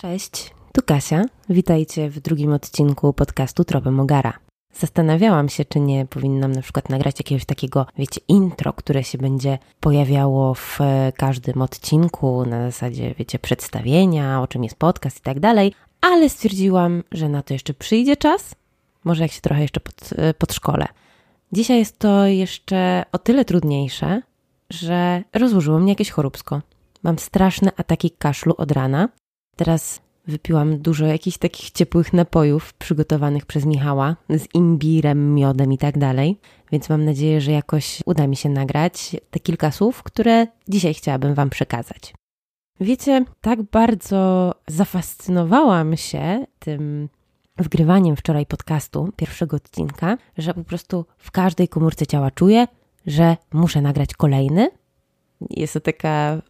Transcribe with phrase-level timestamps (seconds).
[0.00, 1.24] Cześć, tu Kasia.
[1.48, 4.38] Witajcie w drugim odcinku podcastu Tropem Mogara.
[4.72, 9.58] Zastanawiałam się, czy nie powinnam na przykład nagrać jakiegoś takiego, wiecie, intro, które się będzie
[9.80, 10.78] pojawiało w
[11.16, 17.02] każdym odcinku, na zasadzie, wiecie, przedstawienia, o czym jest podcast i tak dalej, ale stwierdziłam,
[17.12, 18.54] że na to jeszcze przyjdzie czas,
[19.04, 20.86] może jak się trochę jeszcze pod, podszkolę.
[21.52, 24.22] Dzisiaj jest to jeszcze o tyle trudniejsze,
[24.70, 26.60] że rozłożyło mnie jakieś choróbsko.
[27.02, 29.08] Mam straszne ataki kaszlu od rana.
[29.58, 35.98] Teraz wypiłam dużo jakichś takich ciepłych napojów przygotowanych przez Michała z imbirem, miodem i tak
[35.98, 36.40] dalej.
[36.72, 41.34] Więc mam nadzieję, że jakoś uda mi się nagrać te kilka słów, które dzisiaj chciałabym
[41.34, 42.14] Wam przekazać.
[42.80, 47.08] Wiecie, tak bardzo zafascynowałam się tym
[47.56, 52.66] wgrywaniem wczoraj podcastu, pierwszego odcinka, że po prostu w każdej komórce ciała czuję,
[53.06, 54.70] że muszę nagrać kolejny.
[55.50, 56.42] Jest to taka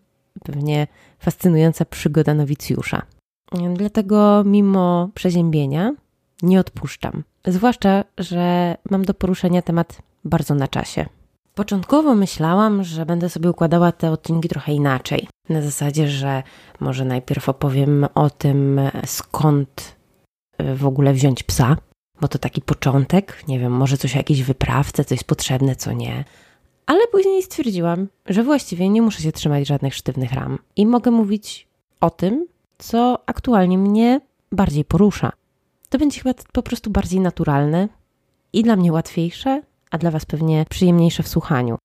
[0.44, 0.86] pewnie
[1.18, 3.02] fascynująca przygoda nowicjusza.
[3.74, 5.94] Dlatego mimo przeziębienia
[6.42, 7.24] nie odpuszczam.
[7.46, 11.06] Zwłaszcza, że mam do poruszenia temat bardzo na czasie.
[11.54, 15.28] Początkowo myślałam, że będę sobie układała te odcinki trochę inaczej.
[15.48, 16.42] Na zasadzie, że
[16.80, 19.96] może najpierw opowiem o tym, skąd
[20.76, 21.76] w ogóle wziąć psa,
[22.20, 23.44] bo to taki początek.
[23.48, 26.24] Nie wiem, może coś o jakiejś wyprawce, coś potrzebne, co nie.
[26.88, 31.68] Ale później stwierdziłam, że właściwie nie muszę się trzymać żadnych sztywnych ram i mogę mówić
[32.00, 32.46] o tym,
[32.78, 34.20] co aktualnie mnie
[34.52, 35.32] bardziej porusza.
[35.88, 37.88] To będzie chyba po prostu bardziej naturalne
[38.52, 41.78] i dla mnie łatwiejsze, a dla Was pewnie przyjemniejsze w słuchaniu,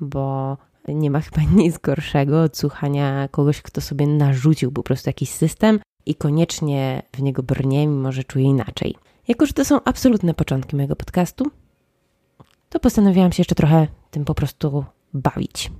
[0.00, 0.56] bo
[0.88, 5.80] nie ma chyba nic gorszego od słuchania kogoś, kto sobie narzucił po prostu jakiś system
[6.06, 8.96] i koniecznie w niego brnie, mimo że czuje inaczej.
[9.28, 11.50] Jako, że to są absolutne początki mojego podcastu,
[12.70, 15.70] to postanowiłam się jeszcze trochę tym po prostu bawić.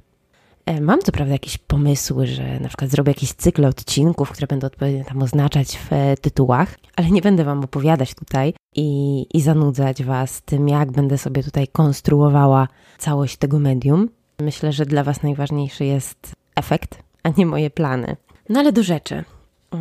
[0.67, 4.67] E, mam co prawda jakieś pomysły, że na przykład zrobię jakiś cykl odcinków, które będę
[4.67, 10.05] odpowiednio tam oznaczać w e, tytułach, ale nie będę Wam opowiadać tutaj i, i zanudzać
[10.05, 12.69] Was tym, jak będę sobie tutaj konstruowała
[12.99, 14.09] całość tego medium.
[14.41, 18.17] Myślę, że dla Was najważniejszy jest efekt, a nie moje plany.
[18.49, 19.25] No ale do rzeczy,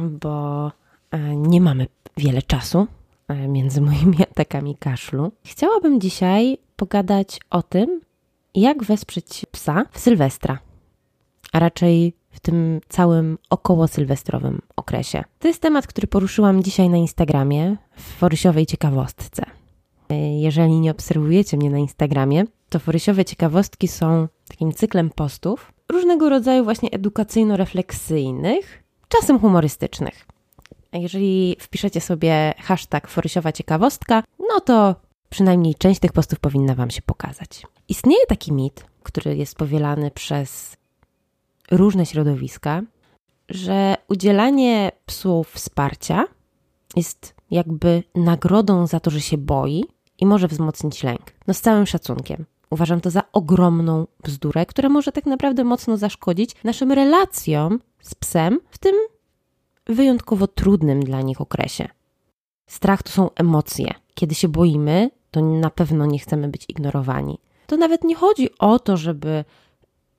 [0.09, 0.67] bo
[1.11, 1.87] e, nie mamy
[2.17, 2.87] wiele czasu
[3.47, 5.31] między moimi atakami kaszlu.
[5.43, 8.01] Chciałabym dzisiaj pogadać o tym,
[8.55, 10.59] jak wesprzeć psa w Sylwestra,
[11.51, 15.23] a raczej w tym całym około sylwestrowym okresie.
[15.39, 19.43] To jest temat, który poruszyłam dzisiaj na Instagramie w Forysiowej Ciekawostce.
[20.39, 26.63] Jeżeli nie obserwujecie mnie na Instagramie, to Forysiowe Ciekawostki są takim cyklem postów różnego rodzaju
[26.63, 30.25] właśnie edukacyjno-refleksyjnych, czasem humorystycznych.
[30.93, 34.95] Jeżeli wpiszecie sobie hashtag Forysiowa Ciekawostka, no to
[35.29, 37.63] przynajmniej część tych postów powinna Wam się pokazać.
[37.87, 40.77] Istnieje taki mit, który jest powielany przez
[41.71, 42.81] różne środowiska,
[43.49, 46.25] że udzielanie psu wsparcia
[46.95, 49.85] jest jakby nagrodą za to, że się boi
[50.17, 51.21] i może wzmocnić lęk.
[51.47, 52.45] No z całym szacunkiem.
[52.69, 58.59] Uważam to za ogromną bzdurę, która może tak naprawdę mocno zaszkodzić naszym relacjom z psem
[58.69, 58.95] w tym
[59.85, 61.87] wyjątkowo trudnym dla nich okresie.
[62.67, 63.93] Strach to są emocje.
[64.13, 67.39] Kiedy się boimy, to na pewno nie chcemy być ignorowani.
[67.67, 69.45] To nawet nie chodzi o to, żeby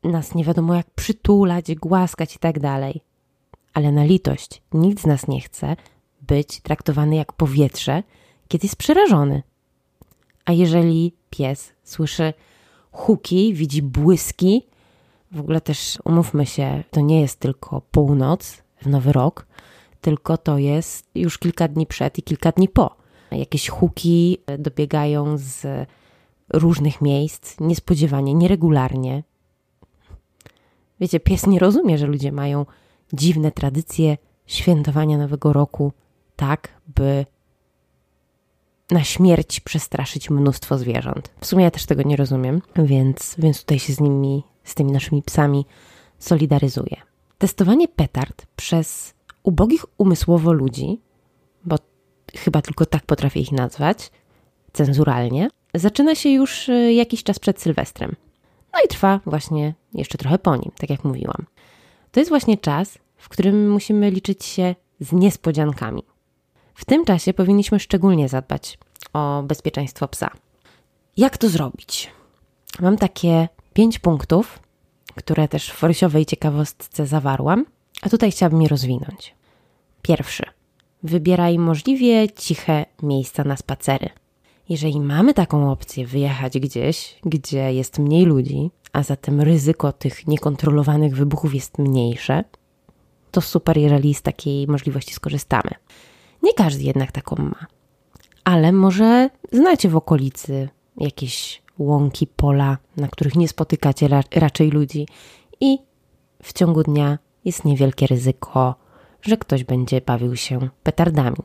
[0.04, 3.00] nas nie wiadomo jak przytulać, głaskać i tak dalej.
[3.74, 5.76] Ale na litość, nikt z nas nie chce
[6.22, 8.02] być traktowany jak powietrze,
[8.48, 9.42] kiedy jest przerażony.
[10.44, 12.32] A jeżeli pies słyszy
[12.92, 14.66] huki, widzi błyski,
[15.32, 19.46] w ogóle też umówmy się, to nie jest tylko północ w nowy rok,
[20.00, 22.99] tylko to jest już kilka dni przed i kilka dni po.
[23.32, 25.66] Jakieś huki dobiegają z
[26.52, 29.22] różnych miejsc, niespodziewanie, nieregularnie.
[31.00, 32.66] Wiecie, pies nie rozumie, że ludzie mają
[33.12, 35.92] dziwne tradycje świętowania Nowego Roku,
[36.36, 37.26] tak by
[38.90, 41.30] na śmierć przestraszyć mnóstwo zwierząt.
[41.40, 44.92] W sumie ja też tego nie rozumiem, więc, więc tutaj się z nimi, z tymi
[44.92, 45.66] naszymi psami
[46.18, 46.96] solidaryzuję.
[47.38, 51.00] Testowanie petard przez ubogich umysłowo ludzi,
[52.36, 54.10] chyba tylko tak potrafię ich nazwać,
[54.72, 58.16] cenzuralnie, zaczyna się już y, jakiś czas przed Sylwestrem.
[58.74, 61.46] No i trwa właśnie jeszcze trochę po nim, tak jak mówiłam.
[62.12, 66.02] To jest właśnie czas, w którym musimy liczyć się z niespodziankami.
[66.74, 68.78] W tym czasie powinniśmy szczególnie zadbać
[69.12, 70.30] o bezpieczeństwo psa.
[71.16, 72.10] Jak to zrobić?
[72.80, 74.58] Mam takie pięć punktów,
[75.14, 77.66] które też w forsiowej ciekawostce zawarłam,
[78.02, 79.34] a tutaj chciałabym je rozwinąć.
[80.02, 80.59] Pierwszy.
[81.02, 84.08] Wybieraj możliwie ciche miejsca na spacery.
[84.68, 91.16] Jeżeli mamy taką opcję wyjechać gdzieś, gdzie jest mniej ludzi, a zatem ryzyko tych niekontrolowanych
[91.16, 92.44] wybuchów jest mniejsze,
[93.30, 95.70] to super, jeżeli z takiej możliwości skorzystamy.
[96.42, 97.66] Nie każdy jednak taką ma.
[98.44, 105.06] Ale może znacie w okolicy jakieś łąki, pola, na których nie spotykacie raczej ludzi
[105.60, 105.78] i
[106.42, 108.74] w ciągu dnia jest niewielkie ryzyko,
[109.22, 111.36] że ktoś będzie bawił się petardami.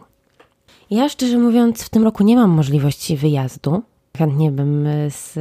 [0.89, 3.83] Ja szczerze mówiąc, w tym roku nie mam możliwości wyjazdu.
[4.17, 5.33] Chętnie bym z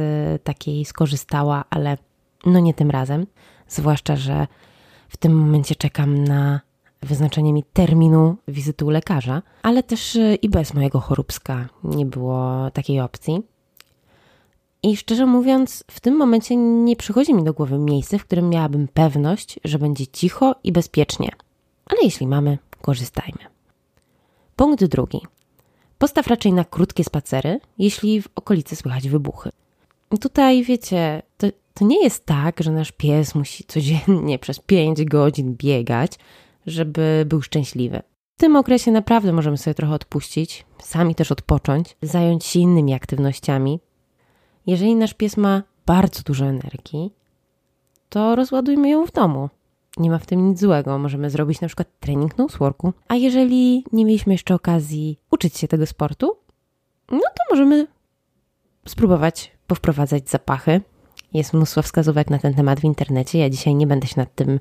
[0.43, 1.97] takiej skorzystała, ale
[2.45, 3.27] no nie tym razem.
[3.67, 4.47] Zwłaszcza, że
[5.09, 6.61] w tym momencie czekam na
[7.01, 12.99] wyznaczenie mi terminu wizyty u lekarza, ale też i bez mojego choróbska nie było takiej
[12.99, 13.41] opcji.
[14.83, 18.87] I szczerze mówiąc, w tym momencie nie przychodzi mi do głowy miejsce, w którym miałabym
[18.87, 21.29] pewność, że będzie cicho i bezpiecznie.
[21.85, 23.45] Ale jeśli mamy, korzystajmy.
[24.55, 25.21] Punkt drugi.
[25.97, 29.49] Postaw raczej na krótkie spacery, jeśli w okolicy słychać wybuchy.
[30.21, 35.55] Tutaj wiecie, to, to nie jest tak, że nasz pies musi codziennie przez 5 godzin
[35.55, 36.11] biegać,
[36.65, 38.01] żeby był szczęśliwy.
[38.37, 43.79] W tym okresie naprawdę możemy sobie trochę odpuścić, sami też odpocząć, zająć się innymi aktywnościami,
[44.67, 47.11] jeżeli nasz pies ma bardzo dużo energii,
[48.09, 49.49] to rozładujmy ją w domu.
[49.97, 50.97] Nie ma w tym nic złego.
[50.97, 52.93] Możemy zrobić na przykład trening noseworku.
[53.07, 56.37] A jeżeli nie mieliśmy jeszcze okazji uczyć się tego sportu,
[57.11, 57.87] no to możemy
[58.87, 60.81] spróbować powprowadzać zapachy.
[61.33, 63.39] Jest mnóstwo wskazówek na ten temat w internecie.
[63.39, 64.59] Ja dzisiaj nie będę się nad tym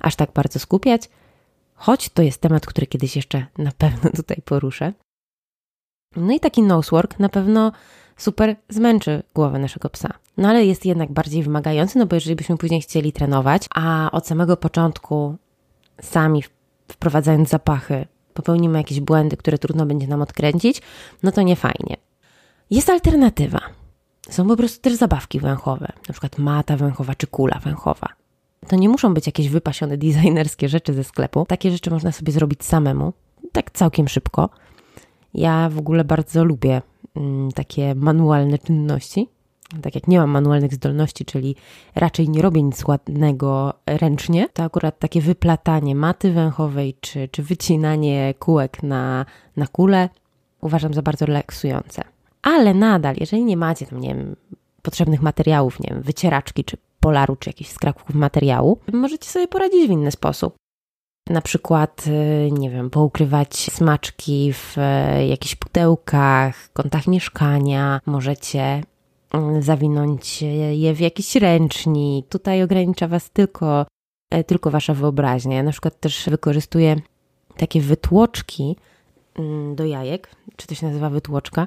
[0.00, 1.08] aż tak bardzo skupiać,
[1.74, 4.92] choć to jest temat, który kiedyś jeszcze na pewno tutaj poruszę.
[6.16, 7.72] No i taki nosework na pewno
[8.20, 10.08] super zmęczy głowę naszego psa.
[10.36, 14.26] No ale jest jednak bardziej wymagający, no bo jeżeli byśmy później chcieli trenować, a od
[14.26, 15.36] samego początku
[16.02, 16.44] sami
[16.88, 20.82] wprowadzając zapachy popełnimy jakieś błędy, które trudno będzie nam odkręcić,
[21.22, 21.96] no to nie fajnie.
[22.70, 23.60] Jest alternatywa.
[24.30, 28.08] Są po prostu też zabawki węchowe, na przykład mata węchowa czy kula węchowa.
[28.68, 31.46] To nie muszą być jakieś wypasione designerskie rzeczy ze sklepu.
[31.48, 33.12] Takie rzeczy można sobie zrobić samemu,
[33.52, 34.50] tak całkiem szybko.
[35.34, 36.82] Ja w ogóle bardzo lubię
[37.16, 39.28] Mm, takie manualne czynności.
[39.82, 41.56] Tak jak nie mam manualnych zdolności, czyli
[41.94, 48.34] raczej nie robię nic ładnego ręcznie, to akurat takie wyplatanie maty węchowej czy, czy wycinanie
[48.38, 50.08] kółek na, na kule
[50.60, 52.02] uważam za bardzo relaksujące.
[52.42, 54.36] Ale nadal, jeżeli nie macie tam, nie wiem,
[54.82, 59.90] potrzebnych materiałów, nie wiem, wycieraczki czy polaru, czy jakichś skrawków materiału, możecie sobie poradzić w
[59.90, 60.59] inny sposób
[61.28, 68.82] na przykład, y, nie wiem, poukrywać smaczki w y, jakichś pudełkach, kątach mieszkania, możecie
[69.32, 72.28] mm, zawinąć je w jakiś ręcznik.
[72.28, 73.86] Tutaj ogranicza Was tylko,
[74.30, 75.56] e, tylko Wasza wyobraźnia.
[75.56, 76.96] Ja na przykład też wykorzystuję
[77.56, 78.76] takie wytłoczki
[79.34, 80.36] mm, do jajek.
[80.56, 81.66] Czy to się nazywa wytłoczka?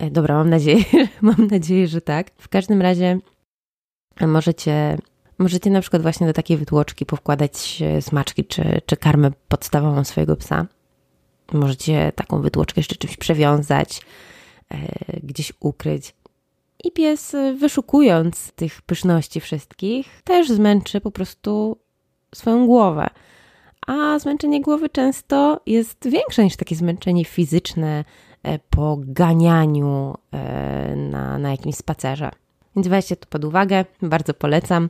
[0.00, 0.84] E, dobra, mam nadzieję,
[1.20, 2.30] mam nadzieję, że tak.
[2.38, 3.18] W każdym razie
[4.20, 4.98] możecie
[5.38, 10.36] Możecie na przykład właśnie do takiej wytłoczki powkładać e, smaczki czy, czy karmę podstawową swojego
[10.36, 10.66] psa.
[11.52, 14.00] Możecie taką wytłoczkę jeszcze czymś przewiązać,
[14.70, 14.76] e,
[15.22, 16.14] gdzieś ukryć.
[16.84, 21.78] I pies, e, wyszukując tych pyszności wszystkich, też zmęczy po prostu
[22.34, 23.06] swoją głowę.
[23.86, 28.04] A zmęczenie głowy często jest większe niż takie zmęczenie fizyczne
[28.70, 30.14] po ganianiu
[30.96, 32.30] na, na jakimś spacerze.
[32.76, 34.88] Więc weźcie to pod uwagę, bardzo polecam.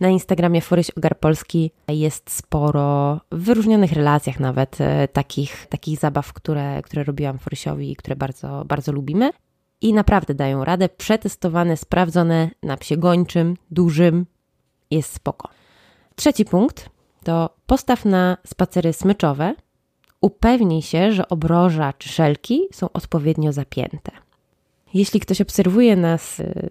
[0.00, 6.32] Na Instagramie Foryś Ogar Polski jest sporo w wyróżnionych relacjach nawet e, takich, takich zabaw,
[6.32, 9.30] które, które robiłam Forysiowi i które bardzo, bardzo lubimy.
[9.80, 10.88] I naprawdę dają radę.
[10.88, 14.26] Przetestowane, sprawdzone na psie gończym, dużym.
[14.90, 15.48] Jest spoko.
[16.14, 16.90] Trzeci punkt
[17.24, 19.54] to postaw na spacery smyczowe.
[20.20, 24.12] Upewnij się, że obroża czy szelki są odpowiednio zapięte.
[24.94, 26.70] Jeśli ktoś obserwuje nas y,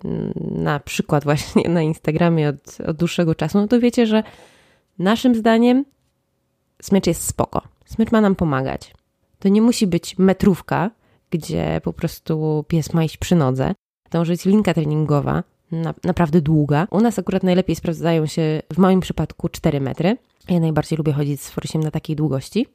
[0.52, 4.24] na przykład właśnie na Instagramie od, od dłuższego czasu, no to wiecie, że
[5.00, 5.86] naszym zdaniem
[6.82, 7.62] smycz jest spoko.
[7.86, 8.94] Smycz ma nam pomagać.
[9.40, 10.92] To nie musi być metrówka,
[11.30, 13.74] gdzie po prostu pies ma iść przy nodze.
[14.10, 16.88] To może być linka treningowa, na, naprawdę długa.
[16.92, 20.18] U nas akurat najlepiej sprawdzają się w moim przypadku 4 metry.
[20.50, 22.68] Ja najbardziej lubię chodzić z forysiem na takiej długości.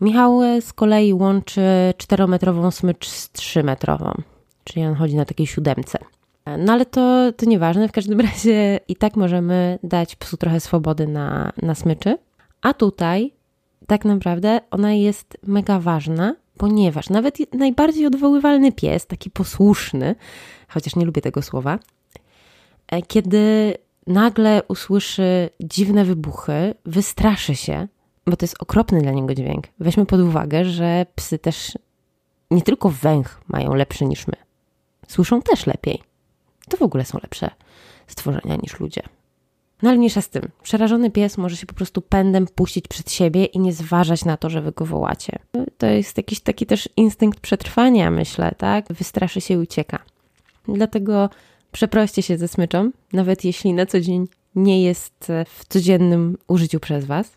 [0.00, 1.60] Michał z kolei łączy
[1.96, 4.22] 4-metrową smycz z 3-metrową
[4.66, 5.98] czyli on chodzi na takiej siódemce.
[6.58, 11.06] No ale to, to nieważne, w każdym razie i tak możemy dać psu trochę swobody
[11.06, 12.18] na, na smyczy.
[12.62, 13.32] A tutaj
[13.86, 20.14] tak naprawdę ona jest mega ważna, ponieważ nawet najbardziej odwoływalny pies, taki posłuszny,
[20.68, 21.78] chociaż nie lubię tego słowa,
[22.88, 23.74] e, kiedy
[24.06, 27.88] nagle usłyszy dziwne wybuchy, wystraszy się,
[28.26, 29.64] bo to jest okropny dla niego dźwięk.
[29.80, 31.78] Weźmy pod uwagę, że psy też
[32.50, 34.45] nie tylko węch mają lepszy niż my
[35.06, 36.02] słyszą też lepiej.
[36.68, 37.50] To w ogóle są lepsze
[38.06, 39.02] stworzenia niż ludzie.
[39.82, 40.42] No ale mniejsza z tym.
[40.62, 44.50] Przerażony pies może się po prostu pędem puścić przed siebie i nie zważać na to,
[44.50, 45.38] że wy go wołacie.
[45.78, 48.92] To jest jakiś taki też instynkt przetrwania, myślę, tak?
[48.92, 49.98] Wystraszy się i ucieka.
[50.68, 51.30] Dlatego
[51.72, 57.04] przeproście się ze smyczą, nawet jeśli na co dzień nie jest w codziennym użyciu przez
[57.04, 57.34] was.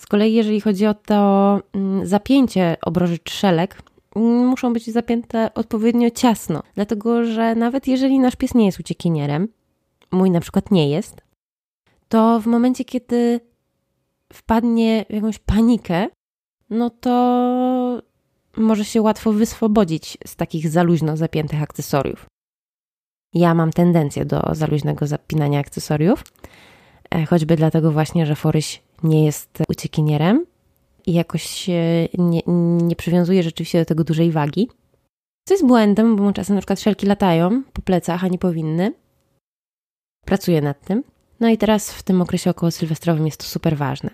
[0.00, 3.82] Z kolei, jeżeli chodzi o to mm, zapięcie obroży trzelek,
[4.16, 9.48] muszą być zapięte odpowiednio ciasno, dlatego że nawet jeżeli nasz pies nie jest uciekinierem,
[10.12, 11.22] mój na przykład nie jest,
[12.08, 13.40] to w momencie, kiedy
[14.32, 16.06] wpadnie w jakąś panikę,
[16.70, 18.02] no to
[18.56, 22.26] może się łatwo wyswobodzić z takich za luźno zapiętych akcesoriów.
[23.34, 26.24] Ja mam tendencję do za luźnego zapinania akcesoriów,
[27.10, 30.46] e, choćby dlatego właśnie, że Foryś nie jest uciekinierem
[31.06, 31.68] i jakoś
[32.18, 32.42] nie,
[32.82, 34.68] nie przywiązuje rzeczywiście do tego dużej wagi.
[35.48, 38.92] Co jest błędem, bo czasem na przykład szelki latają po plecach, a nie powinny.
[40.24, 41.04] Pracuję nad tym.
[41.40, 44.10] No i teraz w tym okresie około sylwestrowym jest to super ważne.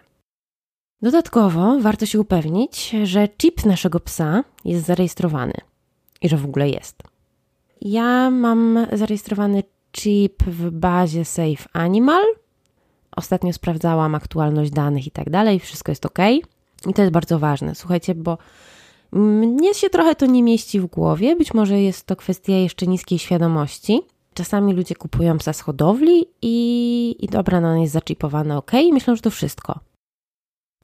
[1.03, 5.55] Dodatkowo warto się upewnić, że chip naszego psa jest zarejestrowany
[6.23, 7.03] i że w ogóle jest.
[7.81, 12.23] Ja mam zarejestrowany chip w bazie Safe Animal.
[13.17, 16.19] Ostatnio sprawdzałam aktualność danych i tak dalej, wszystko jest ok.
[16.87, 18.39] I to jest bardzo ważne, słuchajcie, bo
[19.13, 21.37] mnie się trochę to nie mieści w głowie.
[21.37, 24.01] Być może jest to kwestia jeszcze niskiej świadomości.
[24.35, 28.93] Czasami ludzie kupują psa z hodowli i, i dobra, no on jest zaczipowany ok i
[28.93, 29.81] myślą, że to wszystko.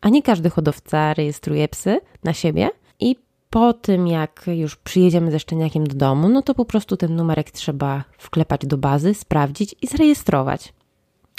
[0.01, 2.71] A nie każdy hodowca rejestruje psy na siebie
[3.01, 3.17] i
[3.51, 7.51] po tym, jak już przyjedziemy ze szczeniakiem do domu, no to po prostu ten numerek
[7.51, 10.73] trzeba wklepać do bazy, sprawdzić i zarejestrować.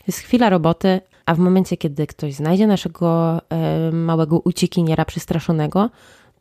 [0.07, 5.89] Jest chwila roboty, a w momencie, kiedy ktoś znajdzie naszego e, małego uciekiniera przestraszonego,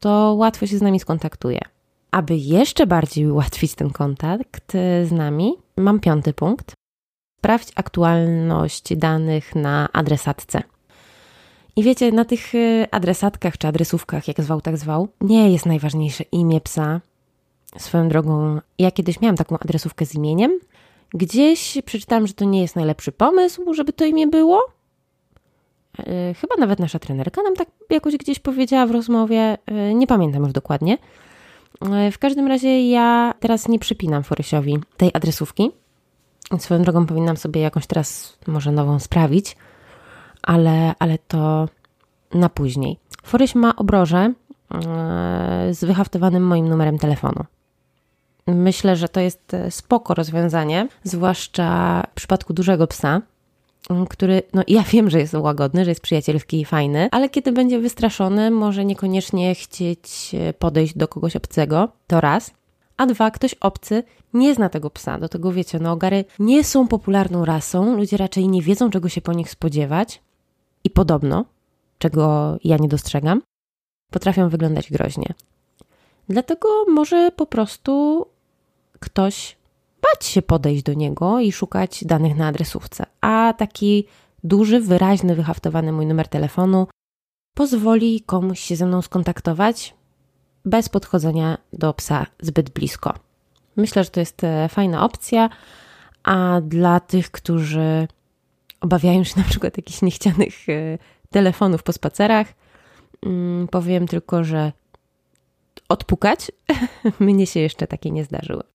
[0.00, 1.60] to łatwo się z nami skontaktuje.
[2.10, 4.72] Aby jeszcze bardziej ułatwić ten kontakt
[5.04, 6.74] z nami, mam piąty punkt.
[7.38, 10.62] Sprawdź aktualność danych na adresatce.
[11.76, 16.24] I wiecie, na tych y, adresatkach czy adresówkach, jak zwał, tak zwał, nie jest najważniejsze
[16.32, 17.00] imię psa.
[17.78, 20.58] Swoją drogą, ja kiedyś miałam taką adresówkę z imieniem.
[21.14, 24.73] Gdzieś przeczytałam, że to nie jest najlepszy pomysł, żeby to imię było.
[26.00, 29.58] Y, chyba nawet nasza trenerka nam tak jakoś gdzieś powiedziała w rozmowie.
[29.90, 30.98] Y, nie pamiętam już dokładnie.
[32.12, 35.70] W każdym razie ja teraz nie przypinam Forysiowi tej adresówki.
[36.58, 39.56] Swoją drogą powinnam sobie jakąś teraz może nową sprawić
[40.46, 41.68] ale, ale to
[42.34, 42.98] na później.
[43.22, 44.32] Foryś ma obroże e,
[45.70, 47.44] z wyhaftowanym moim numerem telefonu.
[48.46, 53.22] Myślę, że to jest spoko rozwiązanie, zwłaszcza w przypadku dużego psa,
[54.08, 57.78] który, no ja wiem, że jest łagodny, że jest przyjacielski i fajny, ale kiedy będzie
[57.78, 62.50] wystraszony, może niekoniecznie chcieć podejść do kogoś obcego, to raz.
[62.96, 64.02] A dwa, ktoś obcy
[64.34, 65.18] nie zna tego psa.
[65.18, 69.20] Do tego wiecie, no ogary nie są popularną rasą, ludzie raczej nie wiedzą, czego się
[69.20, 70.22] po nich spodziewać,
[70.84, 71.44] i podobno,
[71.98, 73.42] czego ja nie dostrzegam,
[74.10, 75.34] potrafią wyglądać groźnie.
[76.28, 78.26] Dlatego może po prostu
[79.00, 79.56] ktoś
[80.04, 83.06] bać się podejść do niego i szukać danych na adresówce.
[83.20, 84.06] A taki
[84.44, 86.86] duży, wyraźny, wyhaftowany mój numer telefonu
[87.54, 89.94] pozwoli komuś się ze mną skontaktować
[90.64, 93.14] bez podchodzenia do psa zbyt blisko.
[93.76, 95.50] Myślę, że to jest e, fajna opcja,
[96.22, 98.08] a dla tych, którzy
[98.80, 100.98] obawiają się na przykład jakichś niechcianych e,
[101.30, 102.46] telefonów po spacerach.
[103.26, 104.72] Mm, powiem tylko, że
[105.88, 106.52] odpukać
[107.20, 108.73] mnie się jeszcze takie nie zdarzyło.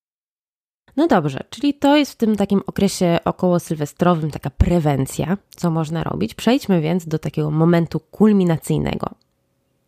[0.98, 6.03] No dobrze, czyli to jest w tym takim okresie około sylwestrowym taka prewencja, co można
[6.03, 6.34] robić.
[6.34, 9.10] Przejdźmy więc do takiego momentu kulminacyjnego.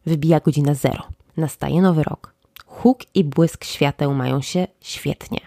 [0.06, 1.04] Wybija godzina zero.
[1.38, 2.34] Nastaje nowy rok.
[2.66, 5.40] Huk i błysk świateł mają się świetnie.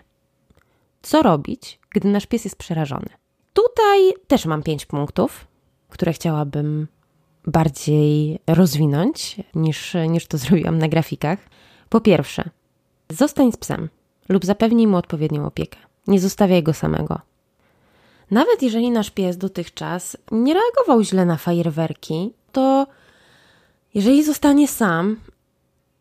[1.02, 3.08] Co robić, gdy nasz pies jest przerażony?
[3.52, 5.46] Tutaj też mam pięć punktów,
[5.88, 6.88] które chciałabym
[7.46, 11.38] bardziej rozwinąć niż, niż to zrobiłam na grafikach.
[11.88, 12.50] Po pierwsze,
[13.10, 13.88] zostań z psem
[14.28, 15.78] lub zapewnij mu odpowiednią opiekę.
[16.06, 17.20] Nie zostawiaj go samego.
[18.30, 22.86] Nawet jeżeli nasz pies dotychczas nie reagował źle na fajerwerki, to
[23.94, 25.16] jeżeli zostanie sam,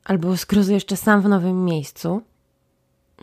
[0.03, 2.22] albo skoro jeszcze sam w nowym miejscu,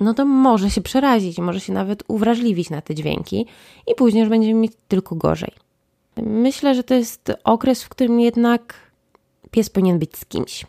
[0.01, 3.47] no to może się przerazić, może się nawet uwrażliwić na te dźwięki
[3.87, 5.53] i później już będziemy mieć tylko gorzej.
[6.17, 8.75] Myślę, że to jest okres, w którym jednak
[9.51, 10.67] pies powinien być z kimś.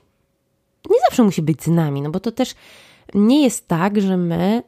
[0.89, 2.55] Nie zawsze musi być z nami, no bo to też
[3.15, 4.63] nie jest tak, że my,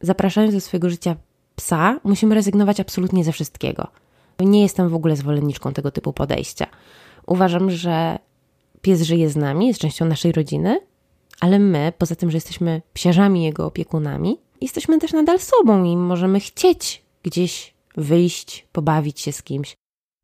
[0.00, 1.16] zapraszając do swojego życia
[1.56, 3.86] psa, musimy rezygnować absolutnie ze wszystkiego.
[4.40, 6.66] Nie jestem w ogóle zwolenniczką tego typu podejścia.
[7.26, 8.18] Uważam, że
[8.82, 10.80] pies żyje z nami, jest częścią naszej rodziny
[11.40, 16.40] ale my, poza tym, że jesteśmy psiarzami jego opiekunami, jesteśmy też nadal sobą i możemy
[16.40, 19.74] chcieć gdzieś wyjść, pobawić się z kimś.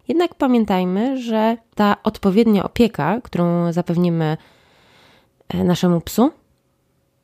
[0.08, 4.36] Jednak pamiętajmy, że ta odpowiednia opieka, którą zapewnimy
[5.48, 6.30] e, naszemu psu,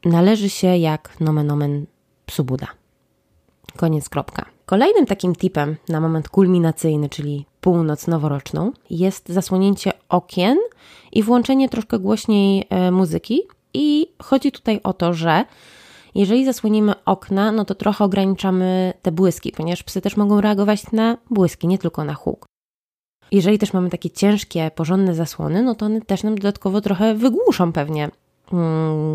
[0.05, 1.87] należy się jak nomen omen
[2.27, 2.67] psu Buda.
[3.77, 4.45] Koniec kropka.
[4.67, 10.59] Kolejnym takim tipem na moment kulminacyjny, czyli północ noworoczną, jest zasłonięcie okien
[11.13, 13.43] i włączenie troszkę głośniej e, muzyki.
[13.75, 15.45] I chodzi tutaj o to, że
[16.15, 21.19] jeżeli zasłonimy okna, no to trochę ograniczamy te błyski, ponieważ psy też mogą reagować na
[21.31, 22.47] błyski, nie tylko na huk.
[23.33, 27.73] Jeżeli też mamy takie ciężkie, porządne zasłony, no to one też nam dodatkowo trochę wygłuszą
[27.73, 28.11] pewnie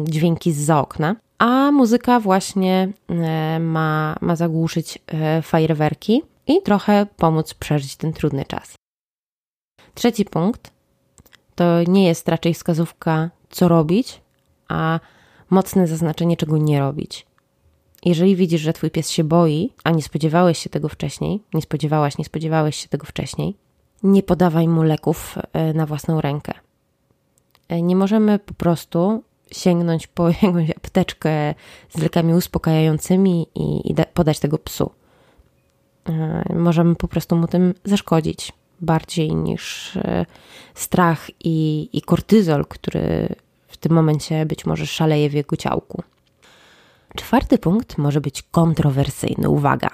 [0.03, 1.15] dźwięki z okna.
[1.37, 8.45] A muzyka właśnie e, ma, ma zagłuszyć e, fajerwerki i trochę pomóc przeżyć ten trudny
[8.45, 8.75] czas.
[9.93, 10.71] Trzeci punkt
[11.55, 14.21] to nie jest raczej wskazówka, co robić,
[14.67, 14.99] a
[15.49, 17.25] mocne zaznaczenie, czego nie robić.
[18.05, 22.17] Jeżeli widzisz, że twój pies się boi, a nie spodziewałeś się tego wcześniej, nie spodziewałaś,
[22.17, 23.57] nie spodziewałeś się tego wcześniej,
[24.03, 26.53] nie podawaj mu leków e, na własną rękę.
[27.69, 31.55] E, nie możemy po prostu sięgnąć po jakąś apteczkę
[31.89, 34.91] z lekami uspokajającymi i, i podać tego psu.
[36.09, 39.97] E, możemy po prostu mu tym zaszkodzić bardziej niż
[40.73, 43.35] strach i, i kortyzol, który
[43.67, 46.03] w tym momencie być może szaleje w jego ciałku.
[47.15, 49.49] Czwarty punkt może być kontrowersyjny.
[49.49, 49.89] Uwaga!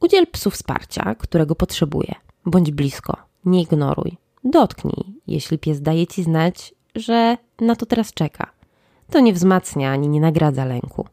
[0.00, 2.14] Udziel psu wsparcia, którego potrzebuje.
[2.46, 4.16] Bądź blisko, nie ignoruj.
[4.44, 8.50] Dotknij, jeśli pies daje ci znać, że na to teraz czeka.
[9.10, 11.06] To nie wzmacnia ani nie nagradza lęku.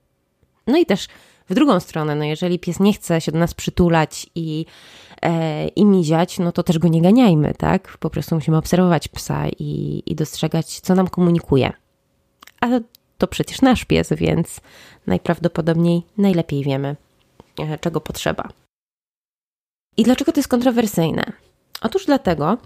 [0.68, 1.08] No i też
[1.50, 4.66] w drugą stronę, no jeżeli pies nie chce się do nas przytulać i,
[5.22, 7.98] e, i miziać, no to też go nie ganiajmy, tak?
[7.98, 11.74] Po prostu musimy obserwować psa i, i dostrzegać, co nam komunikuje.
[12.62, 12.68] A
[13.18, 14.62] to przecież nasz pies, więc
[15.08, 16.96] najprawdopodobniej najlepiej wiemy,
[17.60, 18.50] e, czego potrzeba.
[19.98, 21.24] I dlaczego to jest kontrowersyjne?
[21.82, 22.58] Otóż dlatego,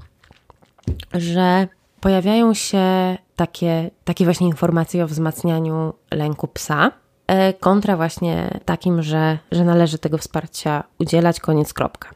[1.13, 1.67] że
[2.03, 6.91] pojawiają się takie, takie właśnie informacje o wzmacnianiu lęku psa,
[7.27, 12.09] e, kontra właśnie takim, że, że należy tego wsparcia udzielać, koniec, kropka.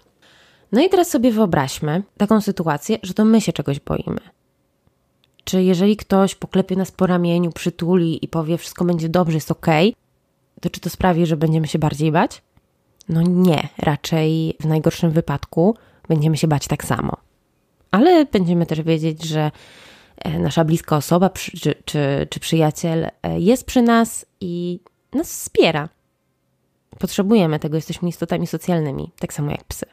[0.71, 4.19] No i teraz sobie wyobraźmy taką sytuację, że to my się czegoś boimy.
[5.43, 9.67] Czy jeżeli ktoś poklepie nas po ramieniu, przytuli i powie, wszystko będzie dobrze, jest ok,
[10.62, 12.41] to czy to sprawi, że będziemy się bardziej bać?
[13.10, 15.76] No nie, raczej w najgorszym wypadku
[16.08, 17.27] będziemy się bać tak samo.
[17.98, 19.52] Ale będziemy też wiedzieć, że
[20.18, 24.80] e, nasza bliska osoba czy, czy, czy przyjaciel e, jest przy nas i
[25.14, 25.90] nas wspiera.
[27.00, 29.86] Potrzebujemy tego, jesteśmy istotami socjalnymi, tak samo jak psy.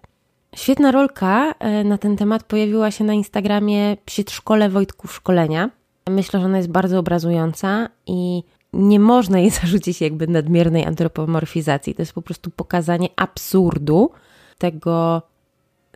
[0.56, 3.96] Świetna rolka e, na ten temat pojawiła się na Instagramie
[4.30, 5.70] Szkole Wojtków Szkolenia.
[6.10, 11.94] Myślę, że ona jest bardzo obrazująca i nie można jej zarzucić jakby nadmiernej antropomorfizacji.
[11.94, 14.10] To jest po prostu pokazanie absurdu
[14.58, 15.22] tego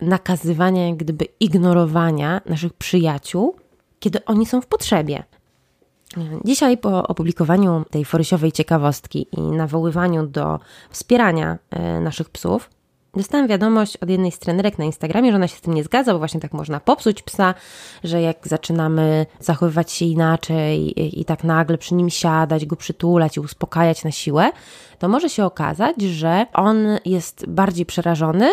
[0.01, 3.55] nakazywania, jak gdyby ignorowania naszych przyjaciół,
[3.99, 5.23] kiedy oni są w potrzebie.
[6.45, 10.59] Dzisiaj po opublikowaniu tej forysiowej ciekawostki i nawoływaniu do
[10.89, 12.69] wspierania e, naszych psów,
[13.15, 16.13] Dostałam wiadomość od jednej z trenerek na Instagramie, że ona się z tym nie zgadza,
[16.13, 17.53] bo właśnie tak można popsuć psa,
[18.03, 23.37] że jak zaczynamy zachowywać się inaczej i, i tak nagle przy nim siadać, go przytulać
[23.37, 24.51] i uspokajać na siłę,
[24.99, 28.49] to może się okazać, że on jest bardziej przerażony,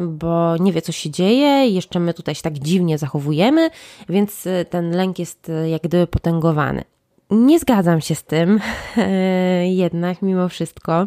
[0.00, 3.70] bo nie wie, co się dzieje, jeszcze my tutaj się tak dziwnie zachowujemy,
[4.08, 6.84] więc e, ten lęk jest e, jak gdyby potęgowany.
[7.30, 8.60] Nie zgadzam się z tym,
[9.82, 11.06] jednak mimo wszystko,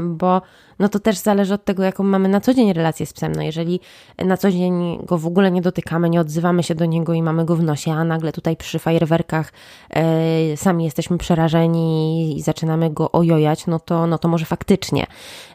[0.00, 0.42] bo
[0.78, 3.32] no to też zależy od tego, jaką mamy na co dzień relację z psem.
[3.32, 3.80] No jeżeli
[4.18, 7.44] na co dzień go w ogóle nie dotykamy, nie odzywamy się do niego i mamy
[7.44, 9.52] go w nosie, a nagle tutaj przy fajerwerkach
[9.90, 15.06] e, sami jesteśmy przerażeni i zaczynamy go ojojać, no to, no to może faktycznie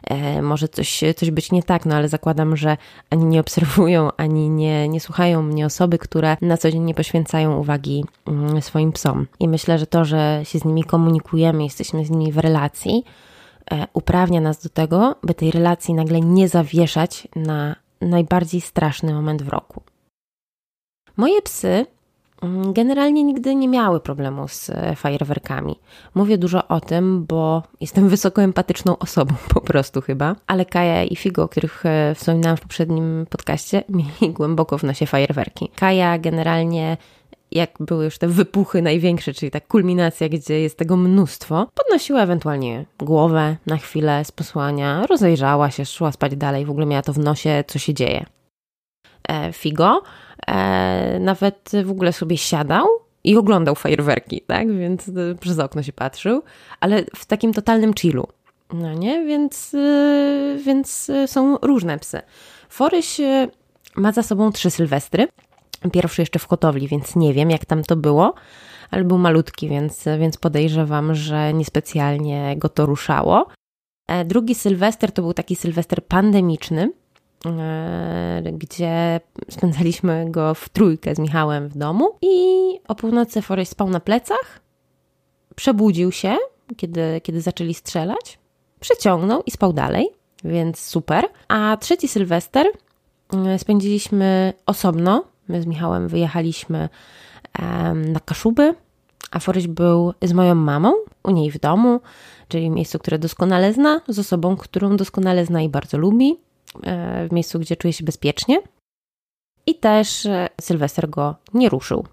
[0.04, 2.76] e, może coś, coś być nie tak, no ale zakładam, że
[3.10, 7.58] ani nie obserwują, ani nie, nie słuchają mnie osoby, które na co dzień nie poświęcają
[7.58, 9.26] uwagi mm, swoim psom.
[9.40, 13.04] I myślę, że to, że się z nimi komunikujemy, jesteśmy z nimi w relacji,
[13.92, 19.48] uprawnia nas do tego, by tej relacji nagle nie zawieszać na najbardziej straszny moment w
[19.48, 19.82] roku.
[21.16, 21.86] Moje psy
[22.42, 25.78] mm, generalnie nigdy nie miały problemu z e, fajerwerkami.
[26.14, 31.16] Mówię dużo o tym, bo jestem wysoko empatyczną osobą po prostu chyba, ale Kaja i
[31.16, 35.68] Figo, o których e, wspominałam w poprzednim podcaście, mieli głęboko w nosie fajerwerki.
[35.76, 36.96] Kaja generalnie
[37.52, 42.84] jak były już te wypuchy największe, czyli ta kulminacja, gdzie jest tego mnóstwo, podnosiła ewentualnie
[42.98, 47.18] głowę na chwilę z posłania, rozejrzała się, szła spać dalej, w ogóle miała to w
[47.18, 48.26] nosie, co się dzieje.
[49.28, 50.02] E, Figo
[50.46, 52.86] e, nawet w ogóle sobie siadał
[53.24, 54.72] i oglądał fajerwerki, tak?
[54.72, 56.42] Więc e, przez okno się patrzył,
[56.80, 58.26] ale w takim totalnym chillu.
[58.72, 62.20] No nie, więc, yy, więc yy, są różne psy.
[62.68, 63.20] Foryś
[63.96, 65.28] ma za sobą trzy sylwestry.
[65.92, 68.34] Pierwszy jeszcze w Kotowli, więc nie wiem, jak tam to było,
[68.90, 73.46] ale był malutki, więc, więc podejrzewam, że niespecjalnie go to ruszało.
[74.08, 76.92] E, drugi sylwester to był taki sylwester pandemiczny,
[77.46, 82.34] e, gdzie spędzaliśmy go w trójkę z Michałem w domu i
[82.88, 84.60] o północy Forrest spał na plecach,
[85.56, 86.36] przebudził się,
[86.76, 88.38] kiedy, kiedy zaczęli strzelać,
[88.80, 90.08] przeciągnął i spał dalej,
[90.44, 91.24] więc super.
[91.48, 92.66] A trzeci sylwester
[93.46, 95.24] e, spędziliśmy osobno.
[95.48, 96.88] My z Michałem wyjechaliśmy
[97.94, 98.74] na Kaszuby,
[99.30, 102.00] a Foryś był z moją mamą u niej w domu,
[102.48, 106.36] czyli miejscu, które doskonale zna, z osobą, którą doskonale zna i bardzo lubi,
[106.82, 108.62] e, w miejscu, gdzie czuje się bezpiecznie.
[109.66, 112.06] I też e, Sylwester go nie ruszył.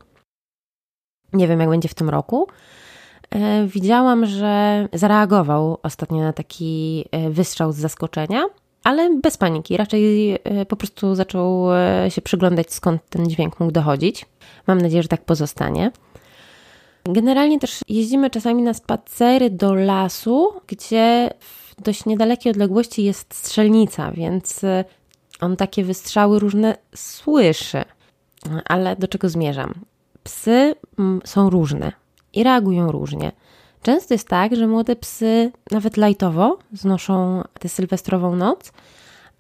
[1.34, 2.48] Nie wiem, jak będzie w tym roku.
[3.30, 8.46] E, widziałam, że zareagował ostatnio na taki wystrzał z zaskoczenia,
[8.86, 9.78] ale bez paniki.
[9.78, 10.36] Raczej
[10.68, 11.68] po prostu zaczął
[12.10, 14.26] się przyglądać, skąd ten dźwięk mógł dochodzić.
[14.68, 15.92] Mam nadzieję, że tak pozostanie.
[17.06, 24.12] Generalnie też jeździmy czasami na spacery do lasu, gdzie w dość niedalekiej odległości jest strzelnica,
[24.12, 24.84] więc y,
[25.42, 27.84] on takie wystrzały różne słyszy.
[28.66, 29.74] Ale do czego zmierzam?
[30.24, 31.92] Psy mm, są różne
[32.34, 33.32] i reagują różnie.
[33.86, 38.72] Często jest tak, że młode psy nawet lajtowo znoszą tę sylwestrową noc,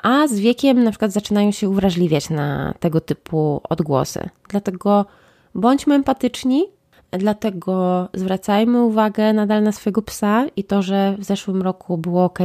[0.03, 4.29] a z wiekiem na przykład zaczynają się uwrażliwiać na tego typu odgłosy.
[4.49, 5.05] Dlatego
[5.55, 6.65] bądźmy empatyczni,
[7.11, 12.39] Dlatego zwracajmy uwagę nadal na swojego psa i to, że w zeszłym roku było ok.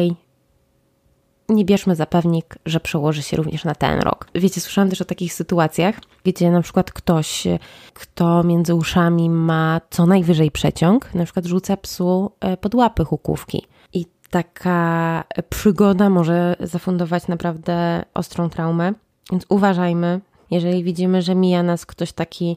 [1.50, 4.26] Nie bierzmy za pewnik, że przełoży się również na ten rok.
[4.34, 7.46] Wiecie, słyszałam też o takich sytuacjach, gdzie na przykład ktoś,
[7.94, 13.66] kto między uszami ma co najwyżej przeciąg, na przykład rzuca psu e, pod łapy hukówki.
[13.92, 18.92] I taka przygoda może zafundować naprawdę ostrą traumę.
[19.32, 22.56] Więc uważajmy, jeżeli widzimy, że mija nas ktoś taki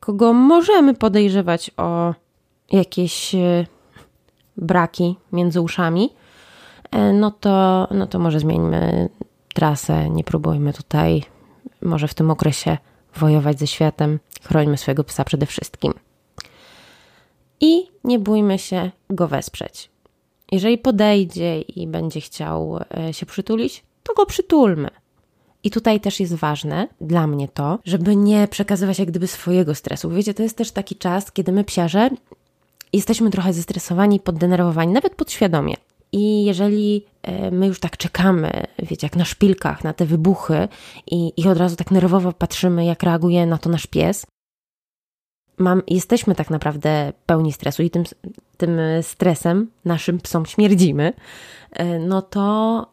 [0.00, 2.14] kogo możemy podejrzewać o
[2.72, 3.66] jakieś e,
[4.56, 6.10] braki między uszami,
[7.12, 9.08] no to, no to może zmieńmy
[9.54, 11.22] trasę, nie próbujmy tutaj
[11.82, 12.78] może w tym okresie
[13.16, 15.94] wojować ze światem, chrońmy swojego psa przede wszystkim.
[17.60, 19.90] I nie bójmy się go wesprzeć.
[20.52, 24.90] Jeżeli podejdzie i będzie chciał e, się przytulić, to go przytulmy.
[25.62, 30.10] I tutaj też jest ważne dla mnie to, żeby nie przekazywać jak gdyby swojego stresu.
[30.10, 32.10] Wiecie, to jest też taki czas, kiedy my psiarze
[32.92, 35.74] jesteśmy trochę zestresowani, poddenerwowani, nawet podświadomie.
[36.14, 40.68] I jeżeli e, my już tak czekamy, wiecie, jak na szpilkach, na te wybuchy
[41.06, 44.26] i, i od razu tak nerwowo patrzymy, jak reaguje na to nasz pies,
[45.58, 48.04] mam, jesteśmy tak naprawdę pełni stresu i tym,
[48.56, 51.12] tym stresem naszym psom śmierdzimy,
[51.72, 52.42] e, no to,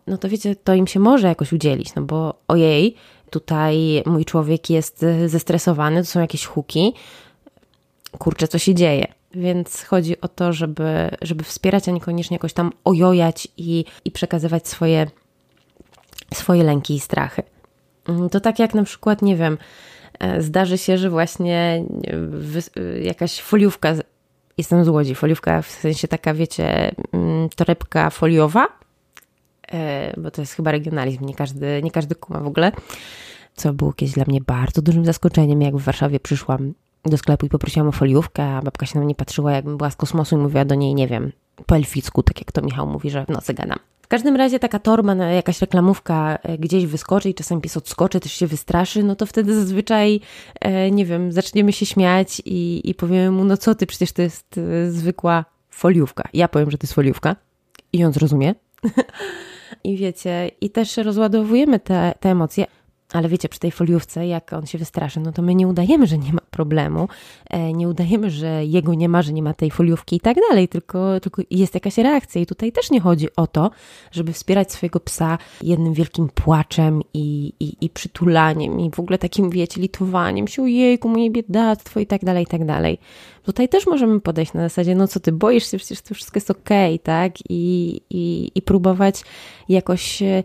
[0.08, 2.96] no to wiecie, to im się może jakoś udzielić, no bo ojej,
[3.30, 6.94] tutaj mój człowiek jest zestresowany, to są jakieś huki,
[8.18, 9.21] kurczę, co się dzieje.
[9.34, 14.68] Więc chodzi o to, żeby, żeby wspierać, a niekoniecznie jakoś tam ojojać i, i przekazywać
[14.68, 15.08] swoje,
[16.34, 17.44] swoje lęki i strachy.
[18.08, 19.58] Mm, to tak jak na przykład, nie wiem,
[20.22, 21.84] E, zdarzy się, że właśnie
[23.02, 23.94] jakaś foliówka,
[24.58, 28.68] jestem z Łodzi, foliówka w sensie taka, wiecie, mm, torebka foliowa,
[29.72, 32.72] e, bo to jest chyba regionalizm, nie każdy, nie każdy kuma w ogóle,
[33.56, 36.74] co było kiedyś dla mnie bardzo dużym zaskoczeniem, jak w Warszawie przyszłam
[37.06, 39.96] do sklepu i poprosiłam o foliówkę, a babka się na mnie patrzyła, jakbym była z
[39.96, 41.32] kosmosu i mówiła do niej, nie wiem,
[41.66, 43.80] po elficku, tak jak to Michał mówi, że w nocy gadam
[44.12, 48.48] każdym razie taka torba, jakaś reklamówka e, gdzieś wyskoczy i czasem pies odskoczy, też się
[48.48, 50.20] wystraszy, no to wtedy zazwyczaj,
[50.60, 54.22] e, nie wiem, zaczniemy się śmiać i, i powiemy mu, no co ty, przecież to
[54.22, 56.30] jest e, zwykła foliówka.
[56.34, 57.36] Ja powiem, że to jest foliówka
[57.94, 58.56] i on zrozumie.
[59.84, 62.66] I wiecie, i też rozładowujemy te, te emocje.
[63.14, 66.18] Ale wiecie, przy tej foliówce, jak on się wystraszy, no to my nie udajemy, że
[66.18, 67.08] nie ma problemu,
[67.50, 70.68] e, nie udajemy, że jego nie ma, że nie ma tej foliówki i tak dalej,
[70.68, 72.42] tylko, tylko jest jakaś reakcja.
[72.42, 73.72] I tutaj też nie chodzi o to,
[74.12, 79.50] żeby wspierać swojego psa jednym wielkim płaczem i, i, i przytulaniem i w ogóle takim,
[79.50, 82.98] wiecie, litowaniem się, ojejku, moje biedactwo i tak dalej, i tak dalej.
[83.44, 86.52] Tutaj też możemy podejść na zasadzie, no co ty, boisz się, przecież to wszystko jest
[86.52, 87.34] okej, tak?
[87.50, 89.24] I, i, I próbować
[89.70, 90.44] jakoś e,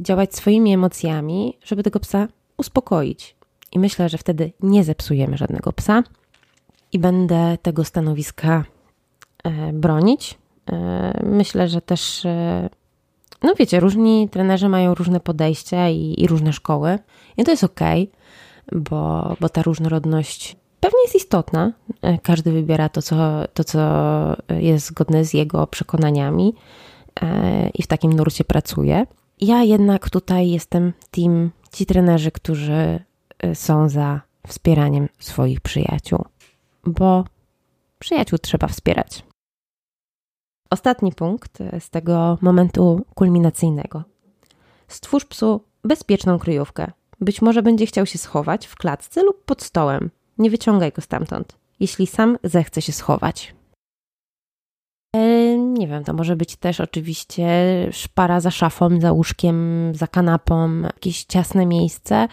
[0.00, 3.36] działać swoimi emocjami, żeby tego psa uspokoić.
[3.74, 6.02] I myślę, że wtedy nie zepsujemy żadnego psa
[6.92, 8.64] i będę tego stanowiska
[9.44, 10.38] e, bronić.
[10.72, 12.26] E, myślę, że też,
[13.42, 16.98] no wiecie, różni trenerzy mają różne podejścia i, i różne szkoły,
[17.36, 17.80] i to jest ok,
[18.72, 21.72] bo, bo ta różnorodność pewnie jest istotna.
[22.02, 23.16] E, każdy wybiera to co,
[23.54, 23.80] to, co
[24.48, 26.54] jest zgodne z jego przekonaniami
[27.22, 29.06] e, i w takim nurcie pracuję.
[29.40, 33.00] Ja jednak tutaj jestem team ci trenerzy, którzy e,
[33.54, 36.24] są za wspieraniem swoich przyjaciół,
[36.86, 37.24] bo
[37.98, 39.24] przyjaciół trzeba wspierać.
[40.70, 44.04] Ostatni punkt z tego momentu kulminacyjnego.
[44.88, 46.92] Stwórz psu bezpieczną kryjówkę.
[47.20, 50.10] Być może będzie chciał się schować w klatce lub pod stołem.
[50.38, 53.54] Nie wyciągaj go stamtąd, jeśli sam zechce się schować.
[55.16, 57.46] E, nie wiem, to może być też oczywiście
[57.92, 62.28] szpara za szafą, za łóżkiem, za kanapą, jakieś ciasne miejsce,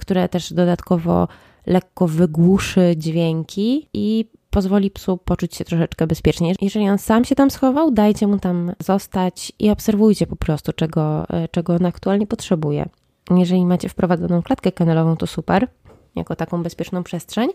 [0.00, 1.28] które też dodatkowo
[1.66, 6.54] lekko wygłuszy dźwięki i pozwoli psu poczuć się troszeczkę bezpiecznie.
[6.60, 11.28] Jeżeli on sam się tam schował, dajcie mu tam zostać i obserwujcie po prostu, czego,
[11.28, 12.88] e, czego on aktualnie potrzebuje.
[13.30, 15.68] Jeżeli macie wprowadzoną klatkę kennelową, to super,
[16.16, 17.50] jako taką bezpieczną przestrzeń,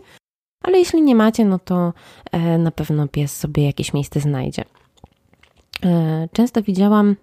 [0.62, 1.92] ale jeśli nie macie, no to
[2.32, 4.64] e, na pewno pies sobie jakieś miejsce znajdzie.
[5.84, 7.16] E, często widziałam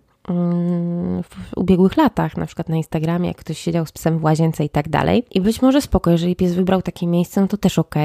[1.23, 4.69] w ubiegłych latach, na przykład na Instagramie, jak ktoś siedział z psem w łazience i
[4.69, 5.25] tak dalej.
[5.31, 7.95] I być może spoko, jeżeli pies wybrał takie miejsce, no to też ok,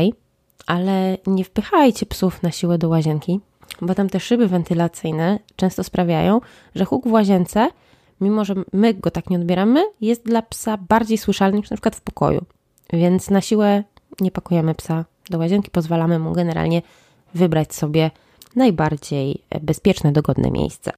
[0.66, 3.40] ale nie wpychajcie psów na siłę do łazienki,
[3.82, 6.40] bo tam te szyby wentylacyjne często sprawiają,
[6.74, 7.68] że huk w łazience,
[8.20, 11.96] mimo że my go tak nie odbieramy, jest dla psa bardziej słyszalny niż na przykład
[11.96, 12.44] w pokoju.
[12.92, 13.84] Więc na siłę
[14.20, 16.82] nie pakujemy psa do łazienki, pozwalamy mu generalnie
[17.34, 18.10] wybrać sobie
[18.56, 20.92] najbardziej bezpieczne, dogodne miejsce.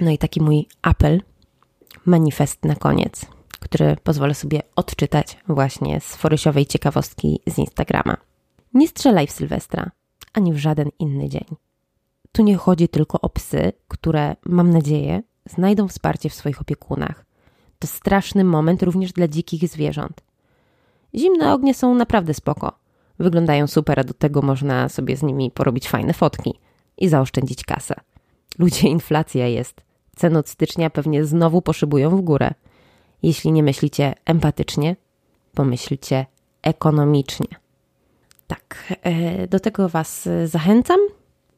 [0.00, 1.22] No i taki mój apel,
[2.06, 3.26] manifest na koniec,
[3.60, 8.16] który pozwolę sobie odczytać właśnie z forysiowej ciekawostki z Instagrama.
[8.74, 9.90] Nie strzelaj w Sylwestra,
[10.32, 11.46] ani w żaden inny dzień.
[12.32, 17.24] Tu nie chodzi tylko o psy, które, mam nadzieję, znajdą wsparcie w swoich opiekunach.
[17.78, 20.20] To straszny moment również dla dzikich zwierząt.
[21.14, 22.72] Zimne ognie są naprawdę spoko.
[23.18, 26.54] Wyglądają super, a do tego można sobie z nimi porobić fajne fotki
[26.98, 27.94] i zaoszczędzić kasę.
[28.58, 29.89] Ludzie, inflacja jest.
[30.20, 32.50] Ceny od stycznia pewnie znowu poszybują w górę.
[33.22, 34.96] Jeśli nie myślicie empatycznie,
[35.54, 36.26] pomyślcie
[36.62, 37.46] ekonomicznie.
[38.46, 41.00] Tak, e, do tego Was zachęcam,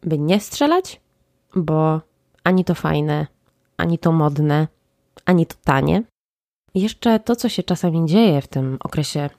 [0.03, 1.01] by nie strzelać,
[1.57, 2.01] bo
[2.45, 3.27] ani to fajne,
[3.77, 4.69] ani to modne,
[5.25, 6.03] ani to tanie.
[6.75, 9.31] Jeszcze to, co się czasami dzieje w tym okresie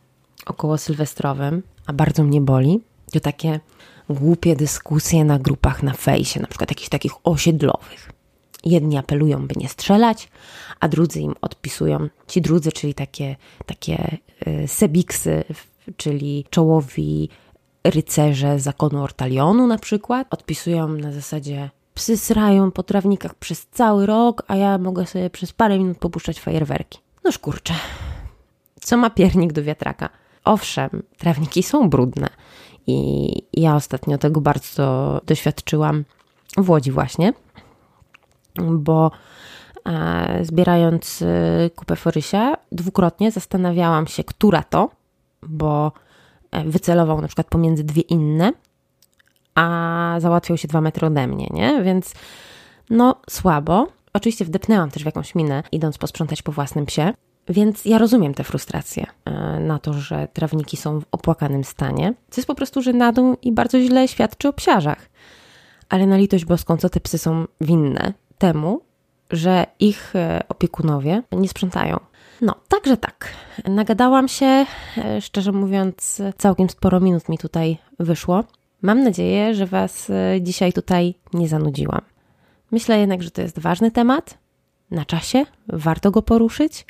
[0.45, 2.81] około sylwestrowym, a bardzo mnie boli,
[3.12, 3.59] to takie
[4.09, 8.12] głupie dyskusje na grupach na fejsie, na przykład jakichś takich osiedlowych.
[8.65, 10.30] Jedni apelują, by nie strzelać,
[10.80, 12.10] a drudzy im odpisują.
[12.28, 15.43] Ci drudzy, czyli takie, takie y, sebiksy,
[15.97, 17.30] czyli czołowi
[17.84, 24.43] rycerze zakonu Ortalionu na przykład, odpisują na zasadzie psy srają po trawnikach przez cały rok,
[24.47, 26.99] a ja mogę sobie przez parę minut popuszczać fajerwerki.
[27.23, 27.73] No kurczę,
[28.82, 30.10] co ma piernik do wiatraka?
[30.45, 32.30] Owszem, trawniki są brudne
[32.88, 36.06] i ja ostatnio tego bardzo doświadczyłam
[36.58, 37.34] w Łodzi właśnie,
[38.62, 39.12] bo
[39.86, 44.89] e, zbierając e, kupę Forysia, dwukrotnie zastanawiałam się, która to,
[45.44, 45.92] bo
[46.52, 48.52] e, wycelował na przykład pomiędzy dwie inne,
[49.56, 51.84] a załatwiał się dwa metry ode mnie, nie?
[51.84, 52.13] Więc
[52.89, 53.88] no słabo.
[54.13, 57.13] Oczywiście wdepnęłam też w jakąś minę, idąc posprzątać po własnym psie,
[57.50, 59.06] więc ja rozumiem tę frustrację
[59.60, 63.80] na to, że trawniki są w opłakanym stanie, co jest po prostu żenadą i bardzo
[63.80, 65.10] źle świadczy o psiarzach.
[65.89, 68.82] Ale na litość boską, co te psy są winne temu,
[69.32, 72.00] że ich e, opiekunowie nie sprzątają.
[72.41, 73.30] No, także tak.
[73.65, 74.65] Nagadałam się,
[74.98, 78.43] e, szczerze mówiąc, całkiem sporo minut mi tutaj wyszło.
[78.82, 82.02] Mam nadzieję, że Was dzisiaj tutaj nie zanudziłam.
[82.72, 84.38] Myślę jednak, że to jest ważny temat,
[84.93, 86.86] na czasie, warto go poruszyć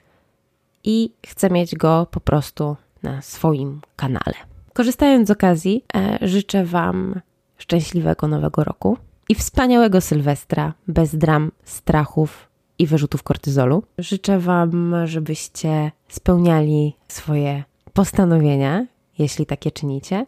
[0.83, 4.33] i chcę mieć go po prostu na swoim kanale.
[4.73, 7.21] Korzystając z okazji, e, życzę Wam
[7.57, 8.97] szczęśliwego nowego roku
[9.33, 13.83] i wspaniałego Sylwestra bez dram, strachów i wyrzutów kortyzolu.
[13.97, 18.85] Życzę Wam, żebyście spełniali swoje postanowienia,
[19.19, 20.25] jeśli takie czynicie,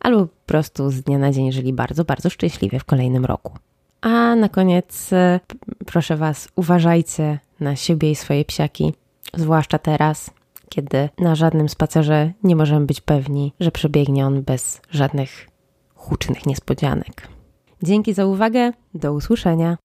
[0.00, 3.58] albo po prostu z dnia na dzień żyli bardzo, bardzo szczęśliwie w kolejnym roku.
[4.00, 5.40] A na koniec e,
[5.86, 8.94] proszę Was, uważajcie na siebie i swoje psiaki
[9.34, 10.30] zwłaszcza teraz,
[10.68, 15.48] kiedy na żadnym spacerze nie możemy być pewni, że przebiegnie on bez żadnych
[15.94, 17.31] hucznych niespodzianek.
[17.82, 19.76] Dzięki za uwagę, do usłyszenia.